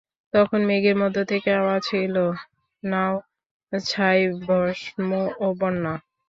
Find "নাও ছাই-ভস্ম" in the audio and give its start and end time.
2.83-5.09